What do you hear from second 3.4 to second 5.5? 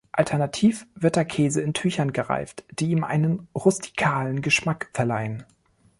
rustikalen Geschmack verleihen.